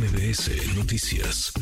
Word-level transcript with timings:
MBS 0.00 0.78
Noticias. 0.78 1.52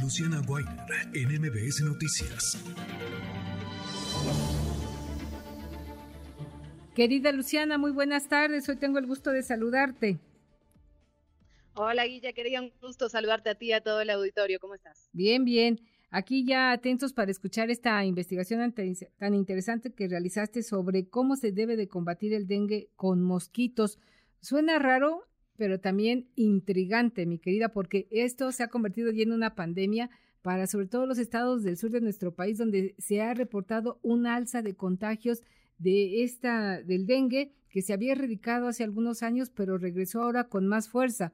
Luciana 0.00 0.40
Weiner 0.48 0.74
en 1.14 1.40
MBS 1.40 1.82
Noticias. 1.82 2.64
Querida 6.96 7.30
Luciana, 7.30 7.78
muy 7.78 7.92
buenas 7.92 8.26
tardes. 8.26 8.68
Hoy 8.68 8.78
tengo 8.78 8.98
el 8.98 9.06
gusto 9.06 9.30
de 9.30 9.44
saludarte. 9.44 10.18
Hola 11.74 12.04
Guilla, 12.04 12.32
quería 12.32 12.60
un 12.60 12.72
gusto 12.80 13.08
saludarte 13.08 13.50
a 13.50 13.54
ti 13.54 13.66
y 13.66 13.72
a 13.72 13.80
todo 13.80 14.00
el 14.00 14.10
auditorio. 14.10 14.58
¿Cómo 14.58 14.74
estás? 14.74 15.08
Bien, 15.12 15.44
bien. 15.44 15.78
Aquí 16.10 16.44
ya 16.44 16.72
atentos 16.72 17.12
para 17.12 17.30
escuchar 17.30 17.70
esta 17.70 18.04
investigación 18.04 18.74
tan 19.18 19.34
interesante 19.34 19.92
que 19.92 20.08
realizaste 20.08 20.64
sobre 20.64 21.08
cómo 21.08 21.36
se 21.36 21.52
debe 21.52 21.76
de 21.76 21.86
combatir 21.86 22.34
el 22.34 22.48
dengue 22.48 22.90
con 22.96 23.22
mosquitos. 23.22 24.00
Suena 24.40 24.80
raro, 24.80 25.28
pero 25.62 25.78
también 25.78 26.26
intrigante, 26.34 27.24
mi 27.24 27.38
querida, 27.38 27.68
porque 27.68 28.08
esto 28.10 28.50
se 28.50 28.64
ha 28.64 28.68
convertido 28.68 29.12
ya 29.12 29.22
en 29.22 29.30
una 29.30 29.54
pandemia 29.54 30.10
para 30.42 30.66
sobre 30.66 30.88
todo 30.88 31.06
los 31.06 31.18
estados 31.18 31.62
del 31.62 31.76
sur 31.76 31.92
de 31.92 32.00
nuestro 32.00 32.34
país 32.34 32.58
donde 32.58 32.96
se 32.98 33.22
ha 33.22 33.32
reportado 33.32 34.00
un 34.02 34.26
alza 34.26 34.60
de 34.60 34.74
contagios 34.74 35.40
de 35.78 36.24
esta 36.24 36.82
del 36.82 37.06
dengue 37.06 37.52
que 37.70 37.80
se 37.80 37.92
había 37.92 38.10
erradicado 38.10 38.66
hace 38.66 38.82
algunos 38.82 39.22
años, 39.22 39.50
pero 39.50 39.78
regresó 39.78 40.24
ahora 40.24 40.48
con 40.48 40.66
más 40.66 40.88
fuerza. 40.88 41.32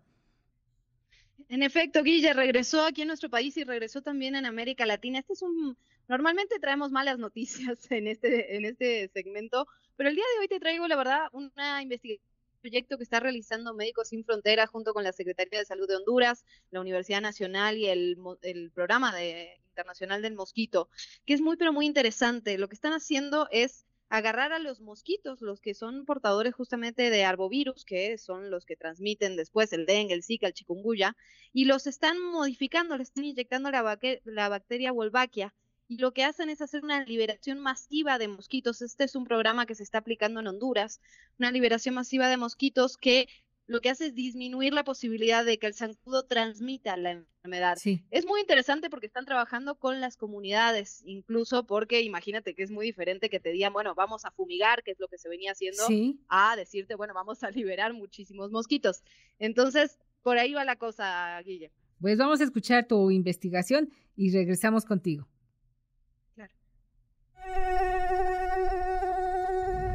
En 1.48 1.62
efecto, 1.62 2.02
Guille 2.02 2.34
regresó 2.34 2.84
aquí 2.84 3.00
en 3.00 3.08
nuestro 3.08 3.30
país 3.30 3.56
y 3.56 3.64
regresó 3.64 4.02
también 4.02 4.34
en 4.34 4.44
América 4.44 4.84
Latina. 4.84 5.20
Este 5.20 5.32
es 5.32 5.40
un 5.40 5.78
normalmente 6.06 6.58
traemos 6.58 6.92
malas 6.92 7.18
noticias 7.18 7.78
en 7.90 8.06
este 8.06 8.58
en 8.58 8.66
este 8.66 9.08
segmento, 9.08 9.66
pero 9.96 10.10
el 10.10 10.16
día 10.16 10.24
de 10.34 10.40
hoy 10.42 10.48
te 10.48 10.60
traigo 10.60 10.86
la 10.86 10.96
verdad 10.96 11.28
una 11.32 11.80
investigación 11.80 12.37
proyecto 12.58 12.96
que 12.96 13.04
está 13.04 13.20
realizando 13.20 13.74
Médicos 13.74 14.08
Sin 14.08 14.24
Fronteras 14.24 14.70
junto 14.70 14.92
con 14.94 15.04
la 15.04 15.12
Secretaría 15.12 15.58
de 15.58 15.64
Salud 15.64 15.88
de 15.88 15.96
Honduras, 15.96 16.44
la 16.70 16.80
Universidad 16.80 17.20
Nacional 17.20 17.76
y 17.76 17.86
el, 17.86 18.16
el 18.42 18.70
programa 18.70 19.14
de, 19.14 19.60
internacional 19.78 20.22
del 20.22 20.34
mosquito, 20.34 20.88
que 21.24 21.34
es 21.34 21.40
muy 21.40 21.56
pero 21.56 21.72
muy 21.72 21.86
interesante. 21.86 22.58
Lo 22.58 22.68
que 22.68 22.74
están 22.74 22.92
haciendo 22.92 23.48
es 23.50 23.86
agarrar 24.08 24.52
a 24.52 24.58
los 24.58 24.80
mosquitos, 24.80 25.40
los 25.40 25.60
que 25.60 25.74
son 25.74 26.04
portadores 26.04 26.54
justamente 26.54 27.10
de 27.10 27.24
arbovirus, 27.24 27.84
que 27.84 28.18
son 28.18 28.50
los 28.50 28.64
que 28.64 28.76
transmiten 28.76 29.36
después 29.36 29.72
el 29.72 29.86
dengue, 29.86 30.14
el 30.14 30.24
zika, 30.24 30.46
el 30.46 30.54
chikungunya, 30.54 31.16
y 31.52 31.66
los 31.66 31.86
están 31.86 32.18
modificando, 32.20 32.96
le 32.96 33.02
están 33.02 33.24
inyectando 33.24 33.70
la, 33.70 33.98
la 34.24 34.48
bacteria 34.48 34.92
Wolbachia, 34.92 35.54
y 35.88 35.96
lo 35.96 36.12
que 36.12 36.22
hacen 36.22 36.50
es 36.50 36.60
hacer 36.60 36.84
una 36.84 37.02
liberación 37.04 37.58
masiva 37.58 38.18
de 38.18 38.28
mosquitos. 38.28 38.82
Este 38.82 39.04
es 39.04 39.16
un 39.16 39.24
programa 39.24 39.64
que 39.64 39.74
se 39.74 39.82
está 39.82 39.98
aplicando 39.98 40.40
en 40.40 40.46
Honduras, 40.46 41.00
una 41.38 41.50
liberación 41.50 41.94
masiva 41.94 42.28
de 42.28 42.36
mosquitos 42.36 42.98
que 42.98 43.26
lo 43.66 43.80
que 43.80 43.90
hace 43.90 44.06
es 44.06 44.14
disminuir 44.14 44.72
la 44.72 44.84
posibilidad 44.84 45.44
de 45.44 45.58
que 45.58 45.66
el 45.66 45.74
zancudo 45.74 46.24
transmita 46.24 46.96
la 46.96 47.10
enfermedad. 47.12 47.76
Sí. 47.78 48.02
Es 48.10 48.26
muy 48.26 48.40
interesante 48.40 48.88
porque 48.88 49.06
están 49.06 49.26
trabajando 49.26 49.78
con 49.78 50.00
las 50.00 50.16
comunidades, 50.16 51.02
incluso 51.04 51.66
porque 51.66 52.00
imagínate 52.02 52.54
que 52.54 52.62
es 52.62 52.70
muy 52.70 52.86
diferente 52.86 53.28
que 53.28 53.40
te 53.40 53.50
digan, 53.50 53.72
bueno, 53.72 53.94
vamos 53.94 54.24
a 54.24 54.30
fumigar, 54.30 54.82
que 54.82 54.92
es 54.92 55.00
lo 55.00 55.08
que 55.08 55.18
se 55.18 55.28
venía 55.28 55.52
haciendo, 55.52 55.82
a 56.28 56.56
decirte, 56.56 56.94
bueno, 56.94 57.12
vamos 57.12 57.42
a 57.42 57.50
liberar 57.50 57.92
muchísimos 57.92 58.50
mosquitos. 58.50 59.02
Entonces, 59.38 59.98
por 60.22 60.38
ahí 60.38 60.54
va 60.54 60.64
la 60.64 60.76
cosa, 60.76 61.40
Guille. 61.42 61.70
Pues 62.00 62.16
vamos 62.16 62.40
a 62.40 62.44
escuchar 62.44 62.86
tu 62.86 63.10
investigación 63.10 63.90
y 64.16 64.32
regresamos 64.32 64.86
contigo. 64.86 65.28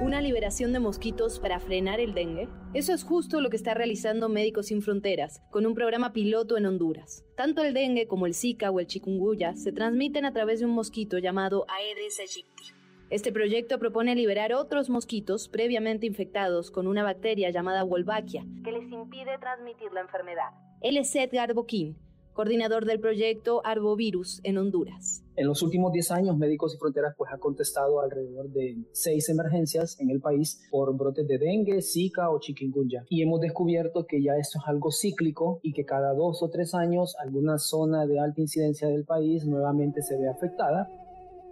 ¿Una 0.03 0.19
liberación 0.19 0.73
de 0.73 0.81
mosquitos 0.81 1.39
para 1.39 1.61
frenar 1.61 2.01
el 2.01 2.13
dengue? 2.13 2.49
Eso 2.73 2.91
es 2.93 3.05
justo 3.05 3.39
lo 3.39 3.49
que 3.49 3.55
está 3.55 3.73
realizando 3.73 4.27
Médicos 4.27 4.65
Sin 4.65 4.81
Fronteras, 4.81 5.41
con 5.49 5.65
un 5.65 5.73
programa 5.73 6.11
piloto 6.11 6.57
en 6.57 6.65
Honduras. 6.65 7.23
Tanto 7.37 7.63
el 7.63 7.73
dengue 7.73 8.05
como 8.05 8.25
el 8.25 8.33
Zika 8.33 8.69
o 8.69 8.81
el 8.81 8.87
chikungunya 8.87 9.55
se 9.55 9.71
transmiten 9.71 10.25
a 10.25 10.33
través 10.33 10.59
de 10.59 10.65
un 10.65 10.73
mosquito 10.73 11.19
llamado 11.19 11.65
Aedes 11.69 12.19
aegypti. 12.19 12.73
Este 13.11 13.31
proyecto 13.31 13.79
propone 13.79 14.13
liberar 14.13 14.51
otros 14.51 14.89
mosquitos 14.89 15.47
previamente 15.47 16.05
infectados 16.05 16.69
con 16.69 16.87
una 16.87 17.03
bacteria 17.03 17.49
llamada 17.51 17.83
Wolbachia, 17.83 18.45
que 18.65 18.73
les 18.73 18.91
impide 18.91 19.37
transmitir 19.39 19.89
la 19.93 20.01
enfermedad. 20.01 20.49
Él 20.81 20.97
es 20.97 21.15
Edgar 21.15 21.53
Boquín, 21.53 21.97
coordinador 22.33 22.83
del 22.83 22.99
proyecto 22.99 23.65
Arbovirus 23.65 24.41
en 24.43 24.57
Honduras. 24.57 25.22
En 25.35 25.47
los 25.47 25.63
últimos 25.63 25.91
10 25.91 26.11
años, 26.11 26.37
Médicos 26.37 26.71
Sin 26.71 26.79
Fronteras 26.79 27.15
pues, 27.17 27.31
ha 27.33 27.39
contestado 27.39 28.01
alrededor 28.01 28.49
de 28.51 28.77
seis 28.91 29.29
emergencias 29.29 29.99
en 29.99 30.11
el 30.11 30.21
país 30.21 30.61
por 30.69 30.95
brotes 30.95 31.27
de 31.27 31.39
dengue, 31.39 31.81
zika 31.81 32.29
o 32.29 32.39
chikungunya. 32.39 33.03
Y 33.09 33.23
hemos 33.23 33.41
descubierto 33.41 34.05
que 34.05 34.21
ya 34.21 34.33
esto 34.37 34.59
es 34.59 34.67
algo 34.67 34.91
cíclico 34.91 35.59
y 35.63 35.73
que 35.73 35.85
cada 35.85 36.13
dos 36.13 36.43
o 36.43 36.49
tres 36.49 36.75
años 36.75 37.15
alguna 37.19 37.57
zona 37.57 38.05
de 38.05 38.19
alta 38.19 38.41
incidencia 38.41 38.87
del 38.87 39.05
país 39.05 39.45
nuevamente 39.45 40.03
se 40.03 40.17
ve 40.17 40.29
afectada 40.29 40.87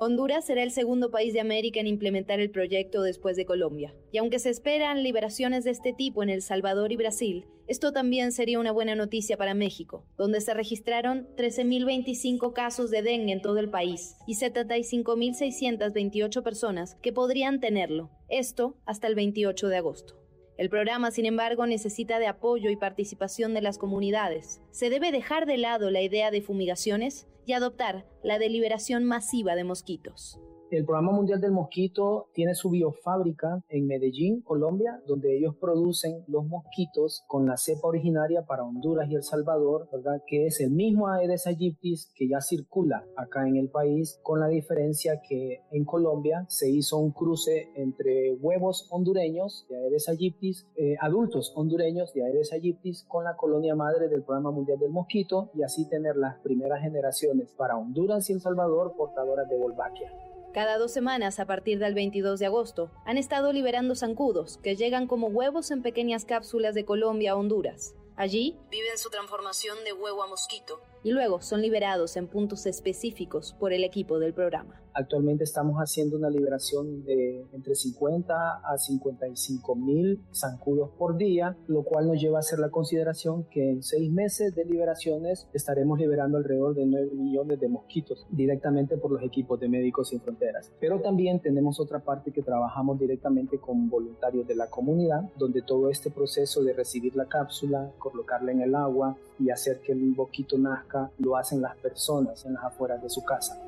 Honduras 0.03 0.45
será 0.45 0.63
el 0.63 0.71
segundo 0.71 1.11
país 1.11 1.31
de 1.31 1.41
América 1.41 1.79
en 1.79 1.85
implementar 1.85 2.39
el 2.39 2.49
proyecto 2.49 3.03
después 3.03 3.35
de 3.35 3.45
Colombia. 3.45 3.93
Y 4.11 4.17
aunque 4.17 4.39
se 4.39 4.49
esperan 4.49 5.03
liberaciones 5.03 5.63
de 5.63 5.69
este 5.69 5.93
tipo 5.93 6.23
en 6.23 6.31
El 6.31 6.41
Salvador 6.41 6.91
y 6.91 6.95
Brasil, 6.95 7.45
esto 7.67 7.91
también 7.91 8.31
sería 8.31 8.59
una 8.59 8.71
buena 8.71 8.95
noticia 8.95 9.37
para 9.37 9.53
México, 9.53 10.03
donde 10.17 10.41
se 10.41 10.55
registraron 10.55 11.27
13.025 11.37 12.51
casos 12.51 12.89
de 12.89 13.03
dengue 13.03 13.33
en 13.33 13.43
todo 13.43 13.59
el 13.59 13.69
país 13.69 14.15
y 14.25 14.37
75.628 14.37 16.41
personas 16.41 16.95
que 17.03 17.13
podrían 17.13 17.59
tenerlo. 17.59 18.09
Esto 18.27 18.77
hasta 18.87 19.05
el 19.05 19.13
28 19.13 19.67
de 19.67 19.77
agosto. 19.77 20.20
El 20.61 20.69
programa, 20.69 21.09
sin 21.09 21.25
embargo, 21.25 21.65
necesita 21.65 22.19
de 22.19 22.27
apoyo 22.27 22.69
y 22.69 22.75
participación 22.75 23.55
de 23.55 23.63
las 23.63 23.79
comunidades. 23.79 24.61
Se 24.69 24.91
debe 24.91 25.11
dejar 25.11 25.47
de 25.47 25.57
lado 25.57 25.89
la 25.89 26.03
idea 26.03 26.29
de 26.29 26.43
fumigaciones 26.43 27.25
y 27.47 27.53
adoptar 27.53 28.05
la 28.21 28.37
deliberación 28.37 29.03
masiva 29.03 29.55
de 29.55 29.63
mosquitos. 29.63 30.39
El 30.71 30.85
Programa 30.85 31.11
Mundial 31.11 31.41
del 31.41 31.51
Mosquito 31.51 32.29
tiene 32.33 32.55
su 32.55 32.69
biofábrica 32.69 33.61
en 33.67 33.87
Medellín, 33.87 34.39
Colombia, 34.41 35.01
donde 35.05 35.37
ellos 35.37 35.53
producen 35.57 36.23
los 36.29 36.45
mosquitos 36.45 37.25
con 37.27 37.45
la 37.45 37.57
cepa 37.57 37.89
originaria 37.89 38.45
para 38.45 38.63
Honduras 38.63 39.09
y 39.09 39.15
El 39.15 39.23
Salvador, 39.23 39.89
¿verdad? 39.91 40.21
Que 40.25 40.47
es 40.47 40.61
el 40.61 40.71
mismo 40.71 41.09
Aedes 41.09 41.45
aegyptis 41.45 42.09
que 42.15 42.29
ya 42.29 42.39
circula 42.39 43.05
acá 43.17 43.45
en 43.49 43.57
el 43.57 43.67
país, 43.67 44.17
con 44.23 44.39
la 44.39 44.47
diferencia 44.47 45.19
que 45.27 45.59
en 45.71 45.83
Colombia 45.83 46.45
se 46.47 46.69
hizo 46.69 46.99
un 46.99 47.11
cruce 47.11 47.67
entre 47.75 48.31
huevos 48.35 48.87
hondureños 48.91 49.65
de 49.67 49.75
Aedes 49.75 50.07
aegyptis, 50.07 50.67
eh, 50.77 50.95
adultos 51.01 51.51
hondureños 51.53 52.13
de 52.13 52.23
Aedes 52.23 52.53
aegyptis, 52.53 53.03
con 53.09 53.25
la 53.25 53.35
colonia 53.35 53.75
madre 53.75 54.07
del 54.07 54.23
Programa 54.23 54.51
Mundial 54.51 54.79
del 54.79 54.91
Mosquito 54.91 55.51
y 55.53 55.63
así 55.63 55.89
tener 55.89 56.15
las 56.15 56.39
primeras 56.39 56.81
generaciones 56.81 57.53
para 57.57 57.75
Honduras 57.75 58.29
y 58.29 58.33
El 58.33 58.39
Salvador 58.39 58.93
portadoras 58.95 59.49
de 59.49 59.57
Wolbachia. 59.57 60.30
Cada 60.53 60.77
dos 60.77 60.91
semanas, 60.91 61.39
a 61.39 61.45
partir 61.45 61.79
del 61.79 61.93
22 61.93 62.37
de 62.37 62.45
agosto, 62.45 62.91
han 63.05 63.17
estado 63.17 63.53
liberando 63.53 63.95
zancudos, 63.95 64.57
que 64.57 64.75
llegan 64.75 65.07
como 65.07 65.27
huevos 65.27 65.71
en 65.71 65.81
pequeñas 65.81 66.25
cápsulas 66.25 66.75
de 66.75 66.83
Colombia 66.83 67.31
a 67.31 67.35
Honduras. 67.35 67.95
Allí 68.17 68.57
viven 68.69 68.97
su 68.97 69.09
transformación 69.09 69.77
de 69.85 69.93
huevo 69.93 70.23
a 70.23 70.27
mosquito 70.27 70.81
y 71.03 71.11
luego 71.11 71.41
son 71.41 71.61
liberados 71.61 72.15
en 72.17 72.27
puntos 72.27 72.65
específicos 72.65 73.55
por 73.59 73.73
el 73.73 73.83
equipo 73.83 74.19
del 74.19 74.33
programa. 74.33 74.81
Actualmente 74.93 75.45
estamos 75.45 75.77
haciendo 75.77 76.17
una 76.17 76.29
liberación 76.29 77.05
de 77.05 77.45
entre 77.53 77.75
50 77.75 78.61
a 78.63 78.77
55 78.77 79.75
mil 79.75 80.21
zancudos 80.33 80.89
por 80.97 81.15
día, 81.15 81.55
lo 81.67 81.83
cual 81.83 82.07
nos 82.07 82.19
lleva 82.21 82.39
a 82.39 82.41
hacer 82.41 82.59
la 82.59 82.69
consideración 82.69 83.45
que 83.45 83.69
en 83.69 83.83
seis 83.83 84.11
meses 84.11 84.53
de 84.53 84.65
liberaciones 84.65 85.47
estaremos 85.53 85.97
liberando 85.97 86.37
alrededor 86.37 86.75
de 86.75 86.85
9 86.85 87.11
millones 87.13 87.59
de 87.61 87.69
mosquitos 87.69 88.27
directamente 88.31 88.97
por 88.97 89.11
los 89.11 89.23
equipos 89.23 89.59
de 89.61 89.69
Médicos 89.69 90.09
Sin 90.09 90.19
Fronteras. 90.19 90.71
Pero 90.81 90.99
también 90.99 91.39
tenemos 91.39 91.79
otra 91.79 91.99
parte 91.99 92.31
que 92.31 92.43
trabajamos 92.43 92.99
directamente 92.99 93.59
con 93.59 93.89
voluntarios 93.89 94.45
de 94.45 94.55
la 94.55 94.69
comunidad, 94.69 95.21
donde 95.37 95.61
todo 95.61 95.89
este 95.89 96.11
proceso 96.11 96.63
de 96.63 96.73
recibir 96.73 97.15
la 97.15 97.27
cápsula, 97.27 97.91
colocarla 97.97 98.51
en 98.51 98.61
el 98.61 98.75
agua 98.75 99.15
y 99.39 99.49
hacer 99.49 99.79
que 99.79 99.93
el 99.93 99.99
mosquito 99.99 100.57
nazca 100.57 100.90
lo 101.17 101.37
hacen 101.37 101.61
las 101.61 101.75
personas 101.77 102.45
en 102.45 102.53
las 102.53 102.63
afueras 102.63 103.01
de 103.01 103.09
su 103.09 103.23
casa. 103.23 103.61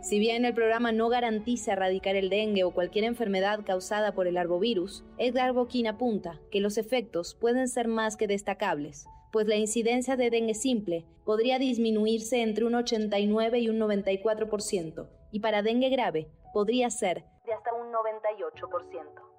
Si 0.00 0.18
bien 0.18 0.46
el 0.46 0.54
programa 0.54 0.92
no 0.92 1.10
garantiza 1.10 1.72
erradicar 1.72 2.16
el 2.16 2.30
dengue 2.30 2.64
o 2.64 2.70
cualquier 2.70 3.04
enfermedad 3.04 3.60
causada 3.66 4.12
por 4.12 4.26
el 4.26 4.38
arbovirus, 4.38 5.04
Edgar 5.18 5.52
Boquín 5.52 5.86
apunta 5.86 6.40
que 6.50 6.60
los 6.60 6.78
efectos 6.78 7.34
pueden 7.34 7.68
ser 7.68 7.86
más 7.86 8.16
que 8.16 8.26
destacables, 8.26 9.04
pues 9.30 9.46
la 9.46 9.56
incidencia 9.56 10.16
de 10.16 10.30
dengue 10.30 10.54
simple 10.54 11.04
podría 11.24 11.58
disminuirse 11.58 12.40
entre 12.42 12.64
un 12.64 12.74
89 12.74 13.58
y 13.58 13.68
un 13.68 13.78
94%, 13.78 15.06
y 15.32 15.40
para 15.40 15.62
dengue 15.62 15.90
grave 15.90 16.28
podría 16.54 16.88
ser 16.90 17.24
de 17.44 17.52
hasta 17.52 17.74
un 17.74 17.92
98%. 17.92 19.30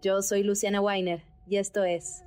Yo 0.00 0.22
soy 0.22 0.44
Luciana 0.44 0.80
Weiner 0.80 1.24
y 1.48 1.56
esto 1.56 1.82
es 1.82 2.22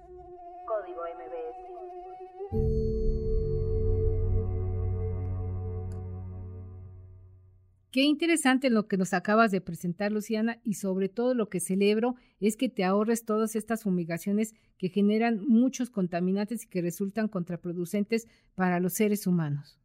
Qué 7.91 8.03
interesante 8.03 8.69
lo 8.69 8.87
que 8.87 8.95
nos 8.95 9.13
acabas 9.13 9.51
de 9.51 9.59
presentar, 9.59 10.13
Luciana, 10.13 10.61
y 10.63 10.75
sobre 10.75 11.09
todo 11.09 11.33
lo 11.33 11.49
que 11.49 11.59
celebro 11.59 12.15
es 12.39 12.55
que 12.55 12.69
te 12.69 12.85
ahorres 12.85 13.25
todas 13.25 13.57
estas 13.57 13.83
fumigaciones 13.83 14.53
que 14.77 14.87
generan 14.87 15.45
muchos 15.45 15.89
contaminantes 15.89 16.63
y 16.63 16.67
que 16.67 16.81
resultan 16.81 17.27
contraproducentes 17.27 18.29
para 18.55 18.79
los 18.79 18.93
seres 18.93 19.27
humanos. 19.27 19.77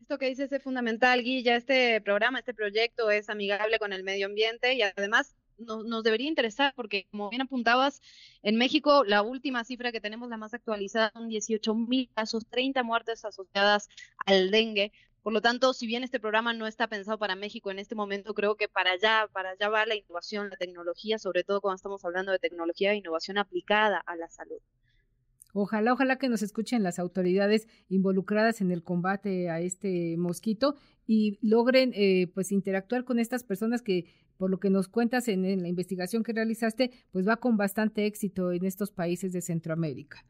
Esto 0.00 0.16
que 0.16 0.28
dices 0.28 0.52
es 0.52 0.62
fundamental, 0.62 1.24
Guilla. 1.24 1.56
Este 1.56 2.00
programa, 2.00 2.38
este 2.38 2.54
proyecto 2.54 3.10
es 3.10 3.28
amigable 3.28 3.80
con 3.80 3.92
el 3.92 4.04
medio 4.04 4.26
ambiente 4.26 4.74
y 4.74 4.82
además 4.82 5.34
nos, 5.58 6.04
debería 6.04 6.28
interesar 6.28 6.72
porque, 6.76 7.06
como 7.10 7.30
bien 7.30 7.42
apuntabas, 7.42 8.00
en 8.42 8.56
México 8.56 9.04
la 9.04 9.22
última 9.22 9.64
cifra 9.64 9.92
que 9.92 10.00
tenemos, 10.00 10.28
la 10.28 10.36
más 10.36 10.54
actualizada, 10.54 11.10
son 11.12 11.28
18 11.28 11.74
mil 11.74 12.08
casos, 12.14 12.46
30 12.48 12.82
muertes 12.84 13.24
asociadas 13.24 13.88
al 14.24 14.50
dengue. 14.50 14.92
Por 15.22 15.32
lo 15.32 15.40
tanto, 15.40 15.74
si 15.74 15.86
bien 15.86 16.04
este 16.04 16.20
programa 16.20 16.52
no 16.54 16.66
está 16.66 16.86
pensado 16.86 17.18
para 17.18 17.36
México 17.36 17.70
en 17.70 17.78
este 17.78 17.94
momento, 17.94 18.34
creo 18.34 18.56
que 18.56 18.68
para 18.68 18.92
allá, 18.92 19.28
para 19.32 19.50
allá 19.50 19.68
va 19.68 19.84
la 19.84 19.96
innovación, 19.96 20.50
la 20.50 20.56
tecnología, 20.56 21.18
sobre 21.18 21.44
todo 21.44 21.60
cuando 21.60 21.76
estamos 21.76 22.04
hablando 22.04 22.32
de 22.32 22.38
tecnología 22.38 22.92
e 22.92 22.96
innovación 22.96 23.38
aplicada 23.38 23.98
a 23.98 24.16
la 24.16 24.28
salud. 24.28 24.60
Ojalá, 25.52 25.92
ojalá 25.92 26.16
que 26.18 26.28
nos 26.28 26.42
escuchen 26.42 26.82
las 26.82 26.98
autoridades 26.98 27.66
involucradas 27.88 28.60
en 28.60 28.70
el 28.70 28.82
combate 28.82 29.50
a 29.50 29.60
este 29.60 30.16
mosquito 30.16 30.76
y 31.06 31.38
logren 31.42 31.92
eh, 31.94 32.30
pues 32.34 32.52
interactuar 32.52 33.04
con 33.04 33.18
estas 33.18 33.44
personas 33.44 33.82
que 33.82 34.14
por 34.36 34.50
lo 34.50 34.60
que 34.60 34.70
nos 34.70 34.88
cuentas 34.88 35.26
en, 35.26 35.44
en 35.44 35.62
la 35.62 35.68
investigación 35.68 36.22
que 36.22 36.32
realizaste, 36.32 36.92
pues 37.10 37.26
va 37.26 37.38
con 37.38 37.56
bastante 37.56 38.06
éxito 38.06 38.52
en 38.52 38.64
estos 38.64 38.92
países 38.92 39.32
de 39.32 39.40
Centroamérica. 39.40 40.24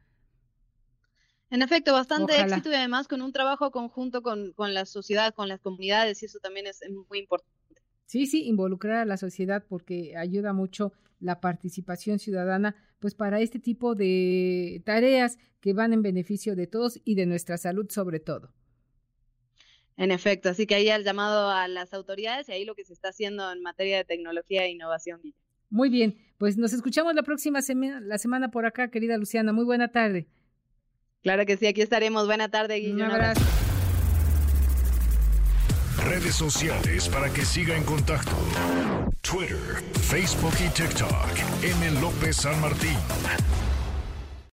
En 1.51 1.61
efecto, 1.61 1.93
bastante 1.93 2.39
éxito 2.39 2.69
y 2.69 2.75
además 2.75 3.07
con 3.07 3.21
un 3.21 3.31
trabajo 3.33 3.71
conjunto 3.71 4.21
con, 4.21 4.53
con, 4.53 4.73
la 4.73 4.85
sociedad, 4.85 5.33
con 5.33 5.47
las 5.47 5.59
comunidades, 5.59 6.21
y 6.21 6.27
eso 6.27 6.39
también 6.39 6.67
es 6.67 6.81
muy 7.09 7.19
importante. 7.19 7.59
Sí, 8.05 8.27
sí, 8.27 8.45
involucrar 8.45 8.97
a 8.97 9.05
la 9.05 9.17
sociedad 9.17 9.63
porque 9.67 10.15
ayuda 10.15 10.53
mucho 10.53 10.93
la 11.19 11.39
participación 11.39 12.19
ciudadana, 12.19 12.75
pues 12.99 13.15
para 13.15 13.39
este 13.41 13.59
tipo 13.59 13.95
de 13.95 14.81
tareas 14.85 15.37
que 15.59 15.73
van 15.73 15.93
en 15.93 16.01
beneficio 16.01 16.55
de 16.55 16.67
todos 16.67 16.99
y 17.03 17.15
de 17.15 17.25
nuestra 17.25 17.57
salud 17.57 17.89
sobre 17.89 18.19
todo. 18.19 18.53
En 19.97 20.11
efecto, 20.11 20.49
así 20.49 20.65
que 20.65 20.75
ahí 20.75 20.89
el 20.89 21.03
llamado 21.03 21.49
a 21.49 21.67
las 21.67 21.93
autoridades 21.93 22.47
y 22.47 22.53
ahí 22.53 22.63
lo 22.63 22.73
que 22.73 22.85
se 22.85 22.93
está 22.93 23.09
haciendo 23.09 23.51
en 23.51 23.61
materia 23.61 23.97
de 23.97 24.05
tecnología 24.05 24.63
e 24.63 24.71
innovación. 24.71 25.21
Muy 25.69 25.89
bien, 25.89 26.17
pues 26.37 26.57
nos 26.57 26.73
escuchamos 26.73 27.13
la 27.13 27.23
próxima 27.23 27.61
semana, 27.61 27.99
la 27.99 28.17
semana 28.17 28.49
por 28.49 28.65
acá, 28.65 28.89
querida 28.89 29.17
Luciana. 29.17 29.51
Muy 29.51 29.65
buena 29.65 29.89
tarde. 29.89 30.27
Claro 31.21 31.45
que 31.45 31.57
sí, 31.57 31.67
aquí 31.67 31.81
estaremos. 31.81 32.27
Buena 32.27 32.49
tarde, 32.49 32.75
Guillermo. 32.75 33.05
Un 33.05 33.11
abrazo. 33.11 33.41
Redes 36.05 36.35
sociales 36.35 37.09
para 37.09 37.29
que 37.29 37.43
siga 37.43 37.75
en 37.75 37.83
contacto: 37.83 38.31
Twitter, 39.21 39.83
Facebook 40.01 40.53
y 40.65 40.69
TikTok. 40.69 41.11
M. 41.61 41.91
López 41.99 42.37
San 42.37 42.59
Martín. 42.61 42.97